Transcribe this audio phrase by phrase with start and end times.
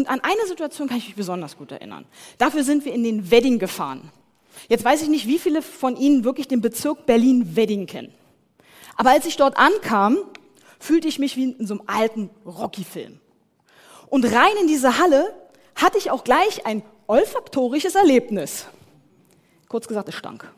[0.00, 2.06] Und an eine Situation kann ich mich besonders gut erinnern.
[2.38, 4.10] Dafür sind wir in den Wedding gefahren.
[4.66, 8.14] Jetzt weiß ich nicht, wie viele von Ihnen wirklich den Bezirk Berlin-Wedding kennen.
[8.96, 10.16] Aber als ich dort ankam,
[10.78, 13.20] fühlte ich mich wie in so einem alten Rocky-Film.
[14.08, 15.34] Und rein in diese Halle
[15.74, 18.68] hatte ich auch gleich ein olfaktorisches Erlebnis.
[19.68, 20.50] Kurz gesagt, es stank.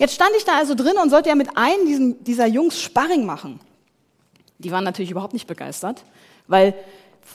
[0.00, 3.24] Jetzt stand ich da also drin und sollte ja mit einem diesen, dieser Jungs Sparring
[3.24, 3.60] machen.
[4.58, 6.02] Die waren natürlich überhaupt nicht begeistert,
[6.48, 6.74] weil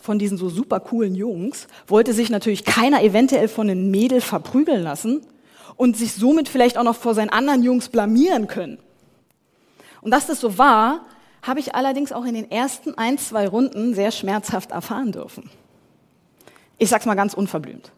[0.01, 4.83] von diesen so super coolen Jungs wollte sich natürlich keiner eventuell von einem Mädel verprügeln
[4.83, 5.21] lassen
[5.75, 8.77] und sich somit vielleicht auch noch vor seinen anderen Jungs blamieren können.
[10.01, 11.05] Und dass das so war,
[11.41, 15.49] habe ich allerdings auch in den ersten ein, zwei Runden sehr schmerzhaft erfahren dürfen.
[16.77, 17.91] Ich sag's mal ganz unverblümt.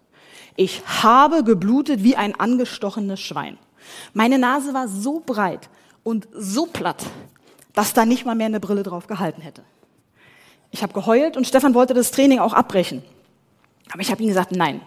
[0.56, 3.58] Ich habe geblutet wie ein angestochenes Schwein.
[4.14, 5.70] Meine Nase war so breit
[6.04, 7.06] und so platt,
[7.74, 9.64] dass da nicht mal mehr eine Brille drauf gehalten hätte.
[10.72, 13.04] Ich habe geheult und Stefan wollte das Training auch abbrechen.
[13.92, 14.82] Aber ich habe ihm gesagt, nein,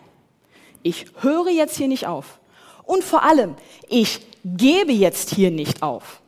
[0.82, 2.38] ich höre jetzt hier nicht auf.
[2.84, 3.54] Und vor allem,
[3.88, 6.20] ich gebe jetzt hier nicht auf.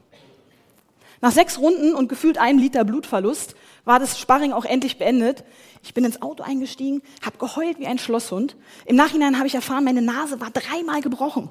[1.20, 5.44] Nach sechs Runden und gefühlt einem Liter Blutverlust war das Sparring auch endlich beendet.
[5.82, 8.56] Ich bin ins Auto eingestiegen, habe geheult wie ein Schlosshund.
[8.86, 11.48] Im Nachhinein habe ich erfahren, meine Nase war dreimal gebrochen.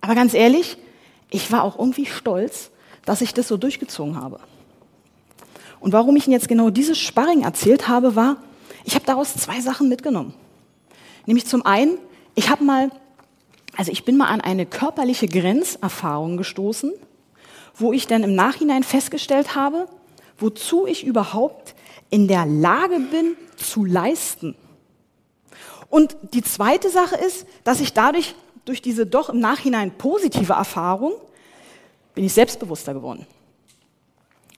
[0.00, 0.76] Aber ganz ehrlich,
[1.30, 2.70] ich war auch irgendwie stolz,
[3.04, 4.40] dass ich das so durchgezogen habe.
[5.84, 8.38] Und warum ich Ihnen jetzt genau dieses Sparring erzählt habe, war,
[8.84, 10.32] ich habe daraus zwei Sachen mitgenommen.
[11.26, 11.98] Nämlich zum einen,
[12.34, 12.90] ich habe mal,
[13.76, 16.90] also ich bin mal an eine körperliche Grenzerfahrung gestoßen,
[17.74, 19.86] wo ich dann im Nachhinein festgestellt habe,
[20.38, 21.74] wozu ich überhaupt
[22.08, 24.56] in der Lage bin zu leisten.
[25.90, 31.12] Und die zweite Sache ist, dass ich dadurch, durch diese doch im Nachhinein positive Erfahrung,
[32.14, 33.26] bin ich selbstbewusster geworden.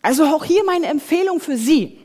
[0.07, 1.99] Also auch hier meine Empfehlung für Sie.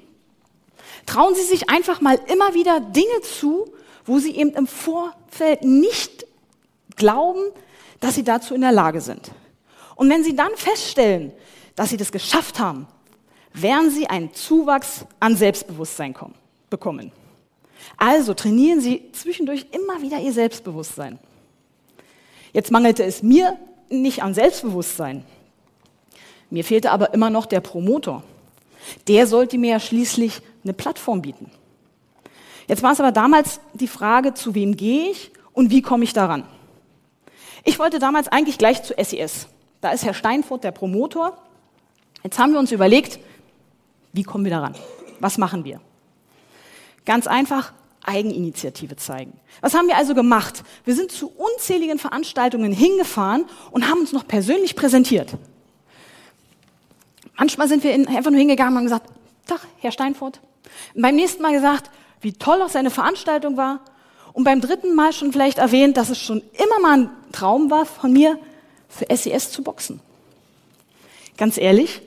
[1.05, 3.71] Trauen Sie sich einfach mal immer wieder Dinge zu,
[4.05, 6.25] wo Sie eben im Vorfeld nicht
[6.95, 7.43] glauben,
[7.99, 9.29] dass Sie dazu in der Lage sind.
[9.93, 11.31] Und wenn Sie dann feststellen,
[11.75, 12.87] dass Sie das geschafft haben,
[13.53, 16.33] werden Sie einen Zuwachs an Selbstbewusstsein kommen,
[16.71, 17.11] bekommen.
[17.97, 21.19] Also trainieren Sie zwischendurch immer wieder Ihr Selbstbewusstsein.
[22.51, 23.59] Jetzt mangelte es mir
[23.91, 25.23] nicht an Selbstbewusstsein.
[26.51, 28.23] Mir fehlte aber immer noch der Promotor.
[29.07, 31.49] Der sollte mir ja schließlich eine Plattform bieten.
[32.67, 36.13] Jetzt war es aber damals die Frage, zu wem gehe ich und wie komme ich
[36.13, 36.43] daran?
[37.63, 39.47] Ich wollte damals eigentlich gleich zu SES.
[39.81, 41.37] Da ist Herr Steinfurt der Promotor.
[42.23, 43.19] Jetzt haben wir uns überlegt,
[44.13, 44.75] wie kommen wir daran?
[45.19, 45.79] Was machen wir?
[47.05, 47.73] Ganz einfach
[48.03, 49.39] Eigeninitiative zeigen.
[49.61, 50.63] Was haben wir also gemacht?
[50.85, 55.37] Wir sind zu unzähligen Veranstaltungen hingefahren und haben uns noch persönlich präsentiert.
[57.41, 59.09] Manchmal sind wir einfach nur hingegangen und haben gesagt,
[59.47, 60.39] Tag, Herr Steinfurt.
[60.93, 61.89] Und beim nächsten Mal gesagt,
[62.21, 63.79] wie toll auch seine Veranstaltung war.
[64.33, 67.87] Und beim dritten Mal schon vielleicht erwähnt, dass es schon immer mal ein Traum war
[67.87, 68.37] von mir,
[68.87, 70.01] für SES zu boxen.
[71.35, 72.03] Ganz ehrlich,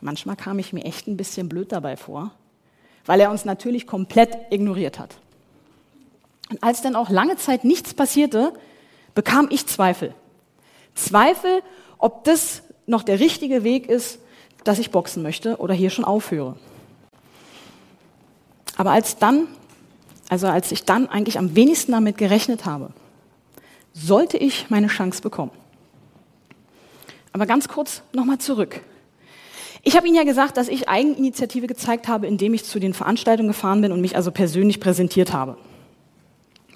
[0.00, 2.30] manchmal kam ich mir echt ein bisschen blöd dabei vor,
[3.04, 5.16] weil er uns natürlich komplett ignoriert hat.
[6.50, 8.52] Und als dann auch lange Zeit nichts passierte,
[9.16, 10.14] bekam ich Zweifel.
[10.94, 11.64] Zweifel,
[11.98, 14.20] ob das noch der richtige Weg ist,
[14.68, 16.54] dass ich boxen möchte oder hier schon aufhöre.
[18.76, 19.48] Aber als dann,
[20.28, 22.90] also als ich dann eigentlich am wenigsten damit gerechnet habe,
[23.94, 25.52] sollte ich meine Chance bekommen.
[27.32, 28.82] Aber ganz kurz nochmal zurück.
[29.82, 33.48] Ich habe Ihnen ja gesagt, dass ich Eigeninitiative gezeigt habe, indem ich zu den Veranstaltungen
[33.48, 35.56] gefahren bin und mich also persönlich präsentiert habe.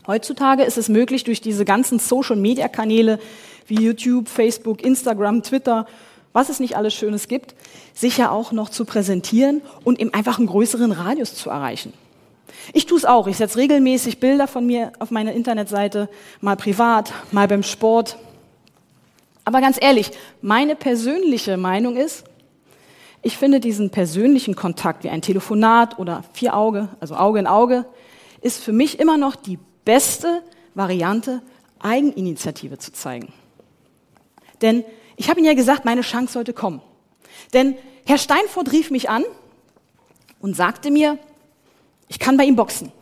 [0.07, 3.19] Heutzutage ist es möglich, durch diese ganzen Social-Media-Kanäle
[3.67, 5.87] wie YouTube, Facebook, Instagram, Twitter
[6.33, 7.55] was es nicht alles Schönes gibt,
[7.95, 11.93] sich ja auch noch zu präsentieren und eben einfach einen größeren Radius zu erreichen.
[12.73, 13.27] Ich tue es auch.
[13.27, 16.09] Ich setze regelmäßig Bilder von mir auf meine Internetseite,
[16.41, 18.17] mal privat, mal beim Sport.
[19.45, 22.25] Aber ganz ehrlich, meine persönliche Meinung ist,
[23.23, 27.85] ich finde diesen persönlichen Kontakt wie ein Telefonat oder vier Auge, also Auge in Auge,
[28.41, 30.43] ist für mich immer noch die beste
[30.75, 31.43] Variante,
[31.79, 33.33] Eigeninitiative zu zeigen.
[34.61, 34.85] Denn
[35.17, 36.81] ich habe Ihnen ja gesagt, meine Chance sollte kommen.
[37.53, 37.77] Denn
[38.07, 39.25] Herr Steinfurt rief mich an
[40.41, 41.19] und sagte mir,
[42.09, 42.93] Ich kann bei ihm boxen.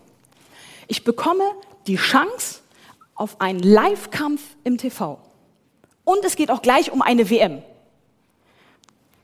[0.86, 1.44] Ich bekomme
[1.86, 2.60] die Chance
[3.14, 5.20] auf einen Live-Kampf im TV.
[6.04, 7.62] Und es geht auch gleich um eine WM.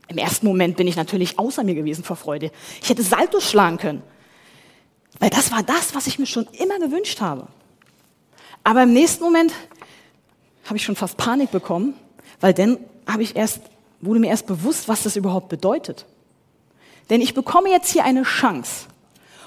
[0.07, 2.51] Im ersten Moment bin ich natürlich außer mir gewesen vor Freude.
[2.81, 4.03] Ich hätte Saltos schlagen können.
[5.19, 7.47] Weil das war das, was ich mir schon immer gewünscht habe.
[8.63, 9.53] Aber im nächsten Moment
[10.65, 11.93] habe ich schon fast Panik bekommen,
[12.39, 12.77] weil dann
[13.07, 13.61] habe ich erst,
[14.01, 16.05] wurde mir erst bewusst, was das überhaupt bedeutet.
[17.09, 18.87] Denn ich bekomme jetzt hier eine Chance.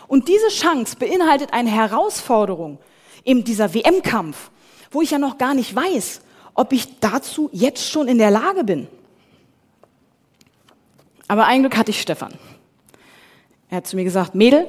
[0.09, 2.79] Und diese Chance beinhaltet eine Herausforderung,
[3.25, 4.50] eben dieser WM-Kampf,
[4.91, 6.23] wo ich ja noch gar nicht weiß,
[6.55, 8.88] ob ich dazu jetzt schon in der Lage bin.
[11.29, 12.35] Aber ein Glück hatte ich Stefan.
[13.69, 14.67] Er hat zu mir gesagt, Mädel,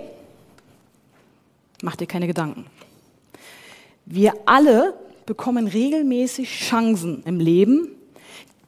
[1.82, 2.68] mach dir keine Gedanken.
[4.06, 4.94] Wir alle
[5.26, 7.96] bekommen regelmäßig Chancen im Leben,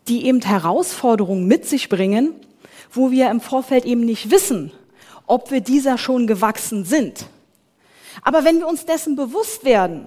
[0.08, 2.34] die eben Herausforderungen mit sich bringen,
[2.92, 4.72] wo wir im Vorfeld eben nicht wissen,
[5.26, 7.26] ob wir dieser schon gewachsen sind.
[8.22, 10.06] Aber wenn wir uns dessen bewusst werden,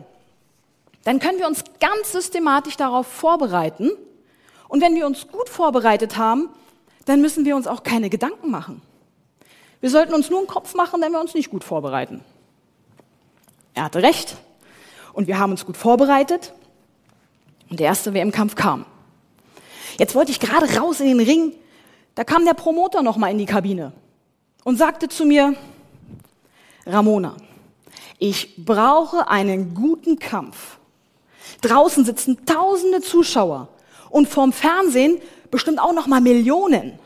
[1.05, 3.91] dann können wir uns ganz systematisch darauf vorbereiten.
[4.69, 6.49] Und wenn wir uns gut vorbereitet haben,
[7.05, 8.83] dann müssen wir uns auch keine Gedanken machen.
[9.81, 12.23] Wir sollten uns nur einen Kopf machen, wenn wir uns nicht gut vorbereiten.
[13.75, 14.37] Er hatte recht.
[15.13, 16.53] Und wir haben uns gut vorbereitet.
[17.71, 18.85] Und der erste WM-Kampf kam.
[19.99, 21.53] Jetzt wollte ich gerade raus in den Ring.
[22.15, 23.93] Da kam der Promoter noch mal in die Kabine
[24.65, 25.55] und sagte zu mir,
[26.87, 27.37] Ramona,
[28.19, 30.79] ich brauche einen guten Kampf.
[31.61, 33.69] Draußen sitzen tausende Zuschauer
[34.11, 35.21] und vorm Fernsehen
[35.51, 36.99] bestimmt auch noch mal Millionen.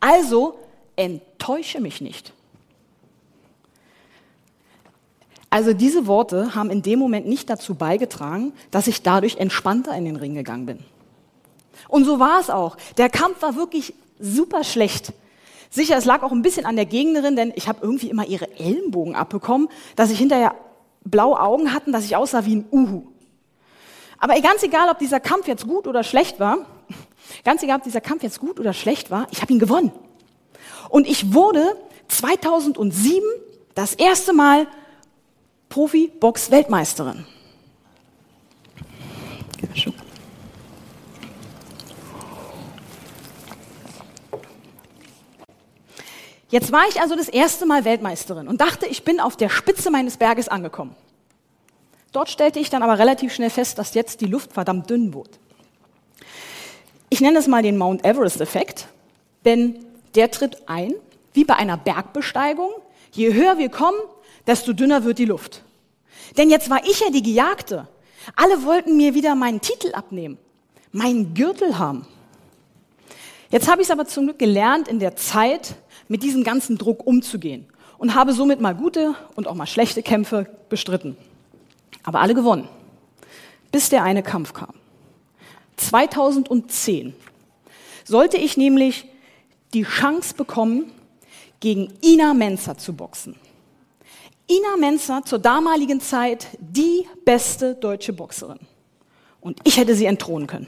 [0.00, 0.58] Also
[0.96, 2.32] enttäusche mich nicht.
[5.50, 10.04] Also diese Worte haben in dem Moment nicht dazu beigetragen, dass ich dadurch entspannter in
[10.04, 10.78] den Ring gegangen bin.
[11.88, 12.76] Und so war es auch.
[12.96, 15.12] Der Kampf war wirklich super schlecht.
[15.70, 18.50] Sicher, es lag auch ein bisschen an der Gegnerin, denn ich habe irgendwie immer ihre
[18.58, 20.54] Ellenbogen abbekommen, dass ich hinterher
[21.04, 23.04] blaue Augen hatten, dass ich aussah wie ein Uhu.
[24.18, 26.58] Aber ganz egal, ob dieser Kampf jetzt gut oder schlecht war,
[27.44, 29.92] ganz egal, ob dieser Kampf jetzt gut oder schlecht war, ich habe ihn gewonnen.
[30.88, 31.76] Und ich wurde
[32.08, 33.22] 2007
[33.74, 34.66] das erste Mal
[35.68, 37.24] Profi-Box-Weltmeisterin.
[46.50, 49.90] Jetzt war ich also das erste Mal Weltmeisterin und dachte, ich bin auf der Spitze
[49.90, 50.96] meines Berges angekommen.
[52.12, 55.30] Dort stellte ich dann aber relativ schnell fest, dass jetzt die Luft verdammt dünn wurde.
[57.08, 58.88] Ich nenne es mal den Mount Everest-Effekt,
[59.44, 59.84] denn
[60.16, 60.94] der tritt ein,
[61.32, 62.70] wie bei einer Bergbesteigung.
[63.12, 63.98] Je höher wir kommen,
[64.46, 65.62] desto dünner wird die Luft.
[66.36, 67.86] Denn jetzt war ich ja die Gejagte.
[68.34, 70.36] Alle wollten mir wieder meinen Titel abnehmen,
[70.90, 72.06] meinen Gürtel haben.
[73.50, 75.74] Jetzt habe ich es aber zum Glück gelernt, in der Zeit
[76.10, 77.66] mit diesem ganzen Druck umzugehen
[77.96, 81.16] und habe somit mal gute und auch mal schlechte Kämpfe bestritten.
[82.02, 82.68] Aber alle gewonnen,
[83.70, 84.74] bis der eine Kampf kam.
[85.76, 87.14] 2010
[88.04, 89.06] sollte ich nämlich
[89.72, 90.90] die Chance bekommen,
[91.60, 93.36] gegen Ina Menzer zu boxen.
[94.50, 98.58] Ina Menzer zur damaligen Zeit die beste deutsche Boxerin.
[99.40, 100.66] Und ich hätte sie entthronen können.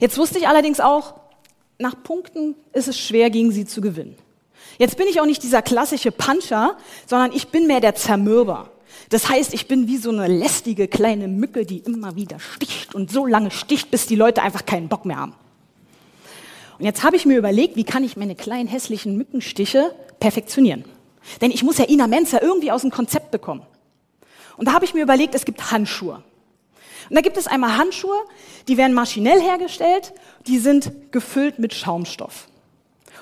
[0.00, 1.14] Jetzt wusste ich allerdings auch,
[1.78, 4.16] nach Punkten ist es schwer, gegen sie zu gewinnen.
[4.78, 6.76] Jetzt bin ich auch nicht dieser klassische Puncher,
[7.06, 8.70] sondern ich bin mehr der Zermürber.
[9.10, 13.10] Das heißt, ich bin wie so eine lästige kleine Mücke, die immer wieder sticht und
[13.10, 15.34] so lange sticht, bis die Leute einfach keinen Bock mehr haben.
[16.78, 20.84] Und jetzt habe ich mir überlegt, wie kann ich meine kleinen hässlichen Mückenstiche perfektionieren?
[21.40, 23.62] Denn ich muss ja Ina Menzer irgendwie aus dem Konzept bekommen.
[24.56, 26.22] Und da habe ich mir überlegt, es gibt Handschuhe.
[27.08, 28.18] Und da gibt es einmal Handschuhe,
[28.68, 30.12] die werden maschinell hergestellt,
[30.46, 32.48] die sind gefüllt mit Schaumstoff.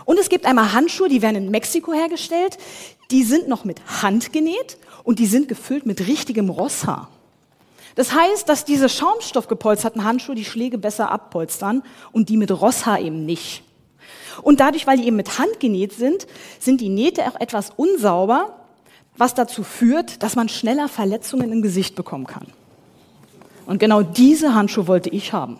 [0.04, 2.58] Und es gibt einmal Handschuhe, die werden in Mexiko hergestellt,
[3.10, 7.08] die sind noch mit Hand genäht und die sind gefüllt mit richtigem Rosshaar.
[7.94, 13.24] Das heißt, dass diese schaumstoffgepolsterten Handschuhe die Schläge besser abpolstern und die mit Rosshaar eben
[13.24, 13.62] nicht.
[14.42, 16.26] Und dadurch, weil die eben mit Hand genäht sind,
[16.60, 18.54] sind die Nähte auch etwas unsauber,
[19.16, 22.46] was dazu führt, dass man schneller Verletzungen im Gesicht bekommen kann.
[23.66, 25.58] Und genau diese Handschuhe wollte ich haben.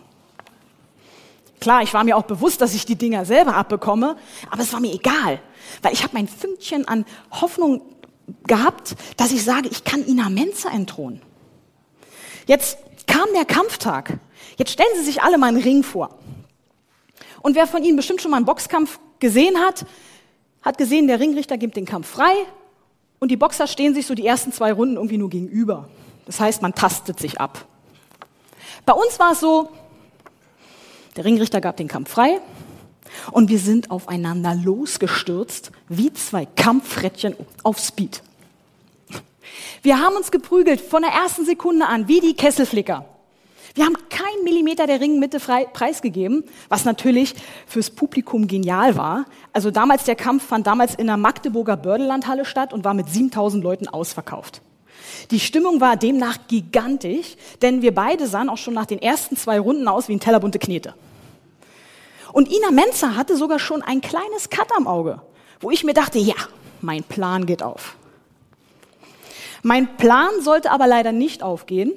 [1.59, 4.15] Klar, ich war mir auch bewusst, dass ich die Dinger selber abbekomme,
[4.49, 5.39] aber es war mir egal,
[5.81, 7.81] weil ich habe mein Fünkchen an Hoffnung
[8.45, 11.21] gehabt, dass ich sage, ich kann Ina Menzer entthronen.
[12.45, 14.19] Jetzt kam der Kampftag.
[14.57, 16.17] Jetzt stellen Sie sich alle mal einen Ring vor.
[17.41, 19.85] Und wer von Ihnen bestimmt schon mal einen Boxkampf gesehen hat,
[20.61, 22.33] hat gesehen, der Ringrichter gibt den Kampf frei
[23.19, 25.87] und die Boxer stehen sich so die ersten zwei Runden irgendwie nur gegenüber.
[26.25, 27.65] Das heißt, man tastet sich ab.
[28.85, 29.69] Bei uns war es so,
[31.15, 32.39] der Ringrichter gab den Kampf frei
[33.31, 38.21] Und wir sind aufeinander losgestürzt, wie zwei Kampffrettchen auf Speed.
[39.81, 43.05] Wir haben uns geprügelt von der ersten Sekunde an, wie die Kesselflicker.
[43.73, 47.35] Wir haben keinen Millimeter der Ringmitte frei, preisgegeben, was natürlich
[47.67, 49.25] fürs Publikum genial war.
[49.53, 53.63] Also damals, der Kampf fand damals in der Magdeburger Bördelandhalle statt und war mit 7000
[53.63, 54.61] Leuten ausverkauft.
[55.31, 59.59] Die Stimmung war demnach gigantisch, denn wir beide sahen auch schon nach den ersten zwei
[59.59, 60.93] Runden aus wie ein Teller bunte Knete.
[62.33, 65.21] Und Ina Menzer hatte sogar schon ein kleines Cut am Auge,
[65.59, 66.35] wo ich mir dachte, ja,
[66.81, 67.95] mein Plan geht auf.
[69.63, 71.93] Mein Plan sollte aber leider nicht aufgehen,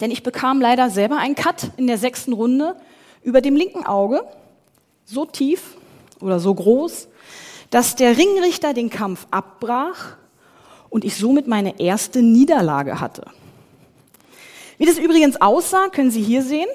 [0.00, 2.76] denn ich bekam leider selber einen Cut in der sechsten Runde
[3.22, 4.24] über dem linken Auge,
[5.04, 5.76] so tief
[6.20, 7.08] oder so groß,
[7.70, 10.16] dass der Ringrichter den Kampf abbrach
[10.88, 13.24] und ich somit meine erste Niederlage hatte.
[14.78, 16.68] Wie das übrigens aussah, können Sie hier sehen.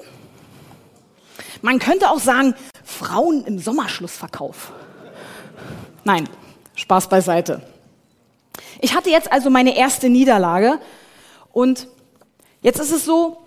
[1.60, 2.54] Man könnte auch sagen,
[2.84, 4.72] Frauen im Sommerschlussverkauf.
[6.04, 6.28] Nein,
[6.74, 7.62] Spaß beiseite.
[8.80, 10.80] Ich hatte jetzt also meine erste Niederlage
[11.52, 11.86] und
[12.62, 13.38] jetzt ist es so,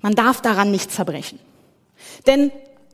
[0.00, 1.38] man darf daran nicht zerbrechen.
[2.26, 2.50] Denn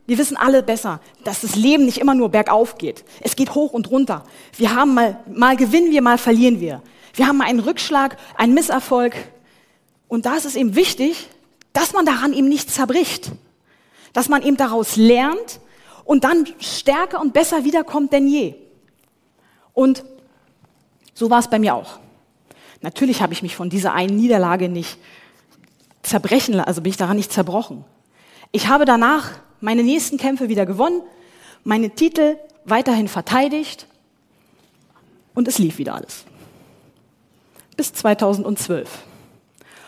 [0.06, 3.04] wir wissen alle besser, dass das Leben nicht immer nur bergauf geht.
[3.20, 4.24] Es geht hoch und runter.
[4.56, 6.82] Wir haben mal, mal gewinnen wir, mal verlieren wir.
[7.14, 9.16] Wir haben mal einen Rückschlag, einen Misserfolg.
[10.06, 11.28] Und da ist es eben wichtig,
[11.72, 13.32] dass man daran eben nicht zerbricht.
[14.12, 15.60] Dass man eben daraus lernt
[16.04, 18.54] und dann stärker und besser wiederkommt denn je.
[19.72, 20.04] Und
[21.14, 21.98] so war es bei mir auch.
[22.80, 24.98] Natürlich habe ich mich von dieser einen Niederlage nicht
[26.02, 27.84] zerbrechen, also bin ich daran nicht zerbrochen.
[28.52, 29.32] Ich habe danach
[29.66, 31.02] meine nächsten Kämpfe wieder gewonnen,
[31.64, 33.88] meine Titel weiterhin verteidigt
[35.34, 36.24] und es lief wieder alles.
[37.76, 38.88] Bis 2012.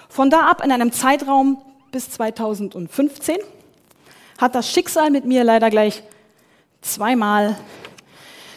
[0.08, 3.37] Von da ab in einem Zeitraum bis 2015
[4.38, 6.02] hat das Schicksal mit mir leider gleich
[6.80, 7.56] zweimal,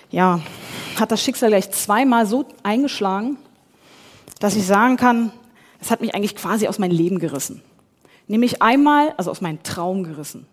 [0.10, 0.42] ja,
[1.00, 3.38] hat das Schicksal gleich zweimal so eingeschlagen,
[4.40, 5.32] dass ich sagen kann,
[5.80, 7.62] es hat mich eigentlich quasi aus meinem Leben gerissen.
[8.25, 10.48] Nämlich einmal, also aus meinem Traum gerissen.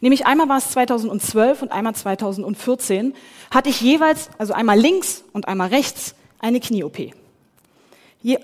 [0.00, 3.14] Nämlich einmal war es 2012 und einmal 2014,
[3.50, 7.12] hatte ich jeweils, also einmal links und einmal rechts, eine Knie-OP.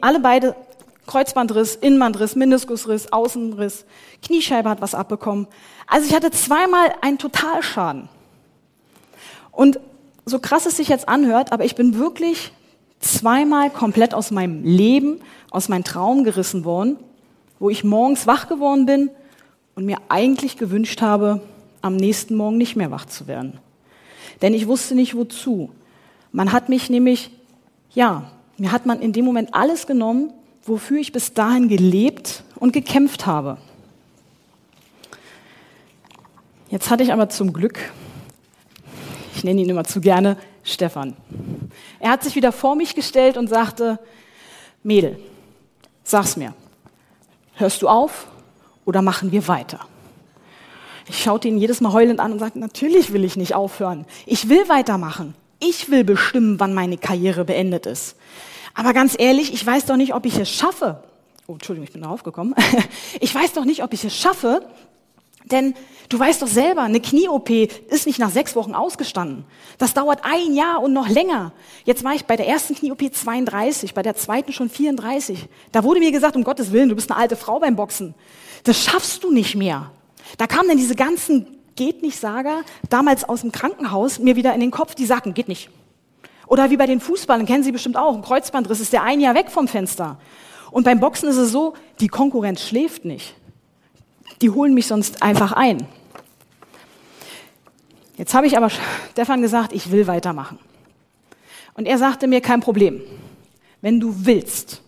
[0.01, 0.57] Alle beide
[1.07, 3.85] Kreuzbandriss, Innenbandriss, Meniskusriss, Außenriss,
[4.23, 5.47] Kniescheibe hat was abbekommen.
[5.87, 8.09] Also ich hatte zweimal einen Totalschaden.
[9.53, 9.79] Und
[10.25, 12.53] so krass es sich jetzt anhört, aber ich bin wirklich
[13.01, 16.97] zweimal komplett aus meinem Leben, aus meinem Traum gerissen worden,
[17.59, 19.11] wo ich morgens wach geworden bin
[19.75, 21.41] und mir eigentlich gewünscht habe,
[21.83, 23.59] am nächsten Morgen nicht mehr wach zu werden.
[24.43, 25.71] Denn ich wusste nicht wozu.
[26.33, 27.31] Man hat mich nämlich,
[27.93, 30.33] ja, mir hat man in dem Moment alles genommen,
[30.65, 33.59] wofür ich bis dahin gelebt und gekämpft habe.
[36.71, 37.79] Jetzt hatte ich aber zum Glück,
[39.37, 41.15] ich nenne ihn immer zu gerne, Stefan.
[42.01, 43.99] Er hat sich wieder vor mich gestellt und sagte,
[44.83, 45.19] Mädel,
[46.03, 46.55] sag's mir,
[47.55, 48.27] hörst du auf
[48.85, 49.81] oder machen wir weiter?
[51.07, 54.07] Ich schaute ihn jedes Mal heulend an und sagte, natürlich will ich nicht aufhören.
[54.27, 55.35] Ich will weitermachen.
[55.61, 58.17] Ich will bestimmen, wann meine Karriere beendet ist.
[58.75, 61.03] Aber ganz ehrlich, ich weiß doch nicht, ob ich es schaffe.
[61.47, 62.55] Oh, Entschuldigung, ich bin darauf gekommen.
[63.21, 64.67] Ich weiß doch nicht, ob ich es schaffe,
[65.45, 65.75] denn
[66.09, 69.45] du weißt doch selber, eine Knie-OP ist nicht nach sechs Wochen ausgestanden.
[69.79, 71.53] Das dauert ein Jahr und noch länger.
[71.85, 75.49] Jetzt war ich bei der ersten Knie-OP 32, bei der zweiten schon 34.
[75.71, 78.15] Da wurde mir gesagt, um Gottes Willen, du bist eine alte Frau beim Boxen.
[78.65, 79.91] Das schaffst du nicht mehr.
[80.39, 81.47] Da kamen dann diese ganzen
[81.77, 85.49] geht nicht Sager damals aus dem Krankenhaus mir wieder in den Kopf, die sagten, geht
[85.49, 85.71] nicht.
[86.47, 89.35] Oder wie bei den Fußballern, kennen Sie bestimmt auch, ein Kreuzbandriss ist der ein Jahr
[89.35, 90.19] weg vom Fenster.
[90.71, 93.35] Und beim Boxen ist es so, die Konkurrenz schläft nicht.
[94.41, 95.87] Die holen mich sonst einfach ein.
[98.17, 98.71] Jetzt habe ich aber
[99.11, 100.59] Stefan gesagt, ich will weitermachen.
[101.75, 103.01] Und er sagte mir, kein Problem.
[103.81, 104.83] Wenn du willst,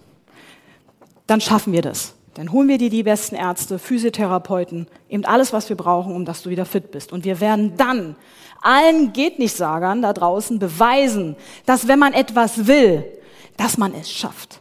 [1.27, 2.15] dann schaffen wir das.
[2.35, 6.43] Dann holen wir dir die besten Ärzte, Physiotherapeuten, eben alles, was wir brauchen, um dass
[6.43, 7.13] du wieder fit bist.
[7.13, 8.15] Und wir werden dann
[8.61, 13.05] allen geht nicht Sagern da draußen beweisen, dass wenn man etwas will,
[13.57, 14.61] dass man es schafft.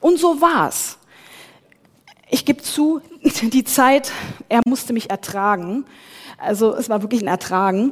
[0.00, 0.96] Und so war's.
[2.30, 3.00] Ich gebe zu,
[3.42, 4.12] die Zeit,
[4.48, 5.84] er musste mich ertragen.
[6.38, 7.90] Also es war wirklich ein Ertragen.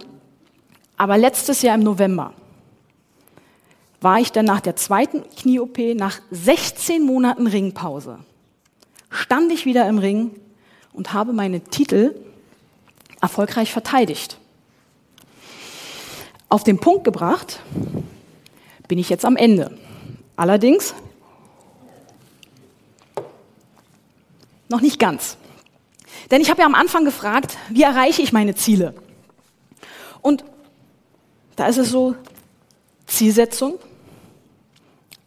[0.97, 2.33] Aber letztes Jahr im November
[4.01, 8.21] war ich dann nach der zweiten Knie-OP, nach 16 Monaten Ringpause,
[9.11, 10.31] stand ich wieder im Ring
[10.93, 12.15] und habe meine Titel
[13.21, 14.39] erfolgreich verteidigt.
[16.49, 17.61] Auf den Punkt gebracht
[18.87, 19.77] bin ich jetzt am Ende.
[20.37, 20.95] Allerdings
[24.69, 25.37] noch nicht ganz.
[26.31, 28.95] Denn ich habe ja am Anfang gefragt, wie erreiche ich meine Ziele?
[30.21, 30.45] Und
[31.57, 32.15] da ist es so,
[33.07, 33.79] Zielsetzung,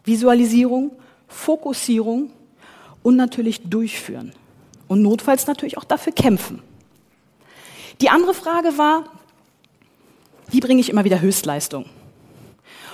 [0.04, 0.92] Visualisierung,
[1.28, 2.32] Fokussierung
[3.04, 4.34] und natürlich durchführen.
[4.88, 6.62] Und notfalls natürlich auch dafür kämpfen.
[8.02, 9.06] Die andere Frage war,
[10.50, 11.86] wie bringe ich immer wieder Höchstleistung?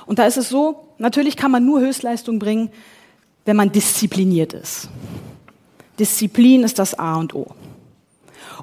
[0.05, 2.69] Und da ist es so, natürlich kann man nur Höchstleistung bringen,
[3.45, 4.89] wenn man diszipliniert ist.
[5.99, 7.47] Disziplin ist das A und O.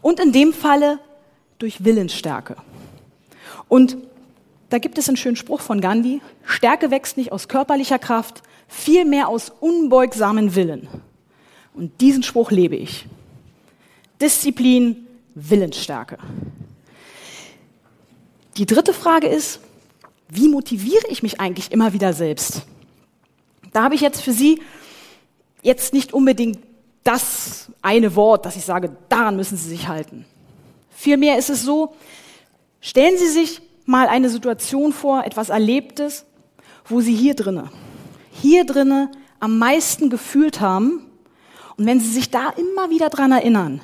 [0.01, 0.99] Und in dem Falle
[1.59, 2.57] durch Willensstärke.
[3.69, 3.97] Und
[4.71, 9.29] da gibt es einen schönen Spruch von Gandhi, Stärke wächst nicht aus körperlicher Kraft, vielmehr
[9.29, 10.89] aus unbeugsamen Willen.
[11.75, 13.07] Und diesen Spruch lebe ich.
[14.21, 16.19] Disziplin, Willensstärke.
[18.57, 19.61] Die dritte Frage ist,
[20.29, 22.63] wie motiviere ich mich eigentlich immer wieder selbst?
[23.73, 24.61] Da habe ich jetzt für Sie
[25.63, 26.59] jetzt nicht unbedingt
[27.05, 30.25] das eine Wort, dass ich sage, daran müssen Sie sich halten.
[30.91, 31.95] Vielmehr ist es so,
[32.81, 36.25] stellen Sie sich mal eine Situation vor, etwas Erlebtes,
[36.87, 37.71] wo Sie hier drinne,
[38.33, 41.11] hier drinne am meisten gefühlt haben.
[41.77, 43.81] Und wenn Sie sich da immer wieder dran erinnern,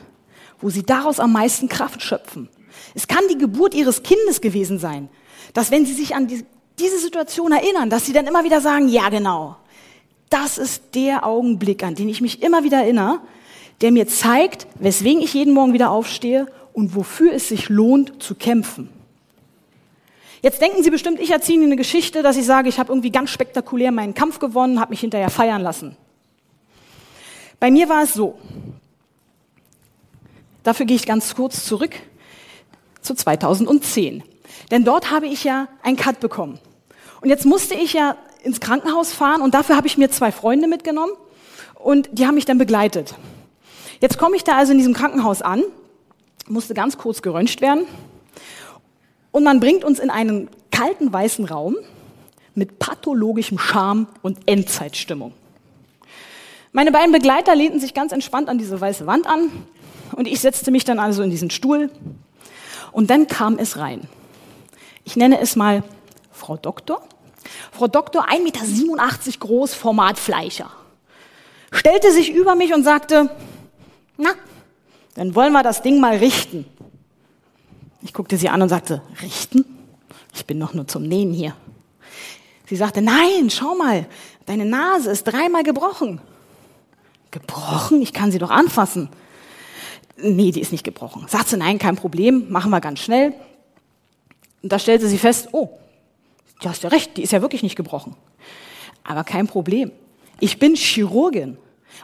[0.61, 2.49] wo Sie daraus am meisten Kraft schöpfen.
[2.95, 5.09] Es kann die Geburt Ihres Kindes gewesen sein,
[5.53, 6.45] dass wenn Sie sich an die,
[6.79, 9.57] diese Situation erinnern, dass Sie dann immer wieder sagen, ja genau,
[10.31, 13.21] das ist der Augenblick, an den ich mich immer wieder erinnere,
[13.81, 18.35] der mir zeigt, weswegen ich jeden Morgen wieder aufstehe und wofür es sich lohnt zu
[18.35, 18.89] kämpfen.
[20.43, 23.11] Jetzt denken Sie bestimmt, ich erzähle Ihnen eine Geschichte, dass ich sage, ich habe irgendwie
[23.11, 25.97] ganz spektakulär meinen Kampf gewonnen, habe mich hinterher feiern lassen.
[27.59, 28.39] Bei mir war es so.
[30.63, 31.93] Dafür gehe ich ganz kurz zurück
[33.03, 34.23] zu 2010.
[34.71, 36.59] Denn dort habe ich ja einen Cut bekommen.
[37.21, 40.69] Und jetzt musste ich ja ins Krankenhaus fahren und dafür habe ich mir zwei Freunde
[40.69, 41.13] mitgenommen
[41.75, 43.15] und die haben mich dann begleitet.
[44.01, 45.63] Jetzt komme ich da also in diesem Krankenhaus an,
[46.49, 47.87] musste ganz kurz geröntgt werden
[49.31, 51.77] und man bringt uns in einen kalten weißen Raum
[52.55, 55.33] mit pathologischem Charme und Endzeitstimmung.
[56.73, 59.51] Meine beiden Begleiter lehnten sich ganz entspannt an diese weiße Wand an
[60.13, 61.91] und ich setzte mich dann also in diesen Stuhl
[62.93, 64.09] und dann kam es rein.
[65.05, 65.83] Ich nenne es mal
[66.31, 67.03] Frau Doktor
[67.73, 70.71] Frau Doktor, 1,87 Meter groß, Format Fleischer.
[71.73, 73.31] Stellte sich über mich und sagte,
[74.17, 74.31] na,
[75.15, 76.65] dann wollen wir das Ding mal richten.
[78.03, 79.65] Ich guckte sie an und sagte, richten?
[80.35, 81.55] Ich bin doch nur zum Nähen hier.
[82.67, 84.07] Sie sagte, nein, schau mal,
[84.47, 86.21] deine Nase ist dreimal gebrochen.
[87.31, 88.01] Gebrochen?
[88.03, 89.09] Ich kann sie doch anfassen.
[90.17, 91.27] Nee, die ist nicht gebrochen.
[91.29, 93.35] Sagt sie, nein, kein Problem, machen wir ganz schnell.
[94.63, 95.71] Und da stellte sie fest, oh,
[96.61, 98.15] du hast ja recht, die ist ja wirklich nicht gebrochen.
[99.05, 99.91] Aber kein Problem.
[100.39, 101.57] Ich bin Chirurgin.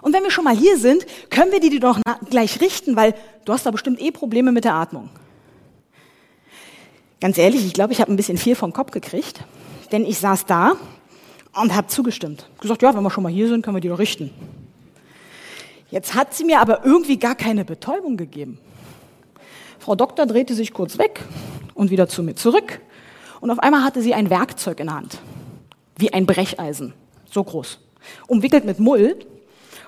[0.02, 3.14] Und wenn wir schon mal hier sind, können wir die doch gleich richten, weil
[3.44, 5.08] du hast da bestimmt eh Probleme mit der Atmung.
[7.20, 9.44] Ganz ehrlich, ich glaube, ich habe ein bisschen viel vom Kopf gekriegt,
[9.90, 10.76] denn ich saß da
[11.54, 12.48] und habe zugestimmt.
[12.60, 14.30] Gesagt, ja, wenn wir schon mal hier sind, können wir die doch richten.
[15.90, 18.58] Jetzt hat sie mir aber irgendwie gar keine Betäubung gegeben.
[19.78, 21.22] Frau Doktor drehte sich kurz weg
[21.74, 22.80] und wieder zu mir zurück
[23.46, 25.18] und auf einmal hatte sie ein Werkzeug in der Hand,
[25.98, 26.94] wie ein Brecheisen,
[27.30, 27.78] so groß,
[28.26, 29.16] umwickelt mit Mull.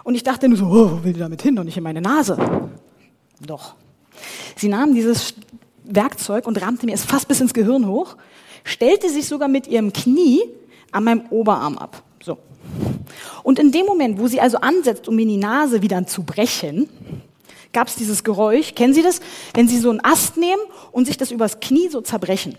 [0.04, 2.00] Und ich dachte nur so, oh, wo will die damit hin und nicht in meine
[2.00, 2.38] Nase?
[3.44, 3.74] Doch.
[4.54, 5.34] Sie nahm dieses
[5.82, 8.16] Werkzeug und rammte mir es fast bis ins Gehirn hoch,
[8.62, 10.40] stellte sich sogar mit ihrem Knie
[10.92, 12.04] an meinem Oberarm ab.
[12.22, 12.38] So.
[13.42, 16.88] Und in dem Moment, wo sie also ansetzt, um mir die Nase wieder zu brechen,
[17.72, 18.76] gab es dieses Geräusch.
[18.76, 19.20] Kennen Sie das?
[19.52, 22.54] Wenn Sie so einen Ast nehmen und sich das übers Knie so zerbrechen.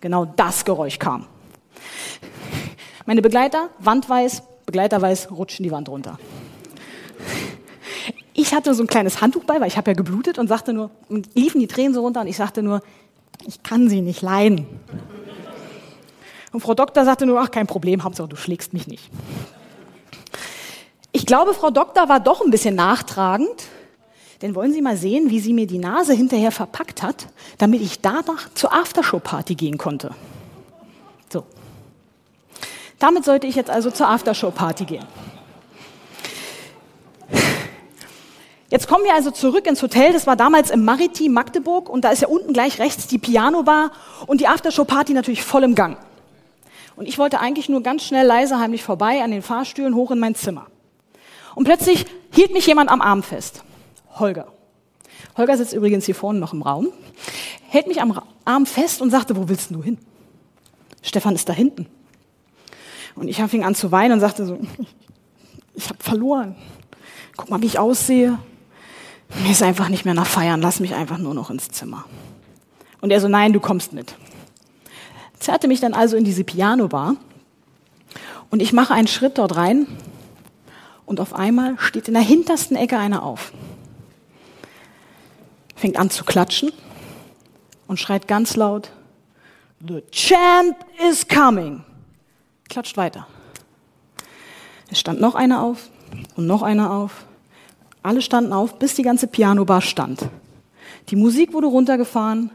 [0.00, 1.26] Genau das Geräusch kam.
[3.06, 6.18] Meine Begleiter, wandweiß, Begleiterweiß, rutschen die Wand runter.
[8.34, 10.90] Ich hatte so ein kleines Handtuch bei, weil ich habe ja geblutet und sagte nur,
[11.08, 12.82] und liefen die Tränen so runter und ich sagte nur,
[13.46, 14.66] ich kann sie nicht leiden.
[16.52, 19.10] Und Frau Doktor sagte nur, ach, kein Problem, Hauptsache du schlägst mich nicht.
[21.12, 23.68] Ich glaube, Frau Doktor war doch ein bisschen nachtragend
[24.42, 27.26] denn wollen Sie mal sehen, wie sie mir die Nase hinterher verpackt hat,
[27.58, 30.10] damit ich danach zur Aftershow-Party gehen konnte.
[31.32, 31.44] So.
[32.98, 35.04] Damit sollte ich jetzt also zur Aftershow-Party gehen.
[38.68, 40.12] Jetzt kommen wir also zurück ins Hotel.
[40.12, 43.92] Das war damals im Maritim Magdeburg und da ist ja unten gleich rechts die Piano-Bar
[44.26, 45.98] und die Aftershow-Party natürlich voll im Gang.
[46.96, 50.18] Und ich wollte eigentlich nur ganz schnell leise heimlich vorbei an den Fahrstühlen hoch in
[50.18, 50.66] mein Zimmer.
[51.54, 53.62] Und plötzlich hielt mich jemand am Arm fest.
[54.18, 54.52] Holger.
[55.36, 56.88] Holger sitzt übrigens hier vorne noch im Raum,
[57.68, 59.98] hält mich am Arm fest und sagte, wo willst du hin?
[61.02, 61.86] Stefan ist da hinten.
[63.14, 64.58] Und ich fing an zu weinen und sagte so,
[65.74, 66.56] ich habe verloren.
[67.36, 68.38] Guck mal, wie ich aussehe.
[69.42, 72.04] Mir ist einfach nicht mehr nach Feiern, lass mich einfach nur noch ins Zimmer.
[73.00, 74.14] Und er so, nein, du kommst mit.
[75.38, 77.16] Zerrte mich dann also in diese Piano-Bar
[78.50, 79.86] und ich mache einen Schritt dort rein
[81.04, 83.52] und auf einmal steht in der hintersten Ecke einer auf,
[85.76, 86.72] fängt an zu klatschen
[87.86, 88.90] und schreit ganz laut,
[89.86, 90.76] The champ
[91.08, 91.84] is coming.
[92.68, 93.26] Klatscht weiter.
[94.90, 95.90] Es stand noch einer auf
[96.34, 97.26] und noch einer auf.
[98.02, 100.28] Alle standen auf, bis die ganze Pianobar stand.
[101.08, 102.50] Die Musik wurde runtergefahren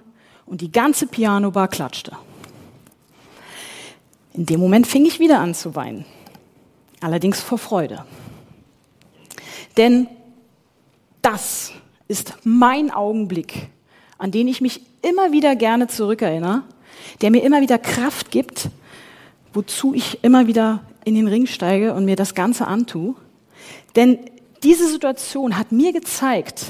[0.45, 2.17] und die ganze Pianobar klatschte.
[4.33, 6.05] In dem Moment fing ich wieder an zu weinen,
[7.01, 8.05] allerdings vor Freude.
[9.77, 10.07] Denn
[11.21, 11.71] das
[12.11, 13.69] ist mein Augenblick,
[14.17, 16.63] an den ich mich immer wieder gerne zurückerinnere,
[17.21, 18.69] der mir immer wieder Kraft gibt,
[19.53, 23.15] wozu ich immer wieder in den Ring steige und mir das Ganze antue.
[23.95, 24.19] Denn
[24.61, 26.65] diese Situation hat mir gezeigt,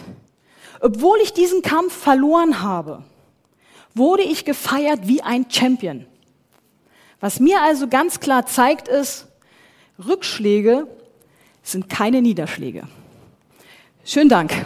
[0.80, 3.04] obwohl ich diesen Kampf verloren habe,
[3.95, 6.06] wurde ich gefeiert wie ein Champion.
[7.19, 9.25] Was mir also ganz klar zeigt, ist,
[10.08, 10.86] Rückschläge
[11.63, 12.84] sind keine Niederschläge.
[14.06, 14.65] Schönen Dank.